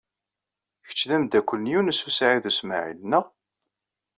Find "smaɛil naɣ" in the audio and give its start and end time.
2.59-3.25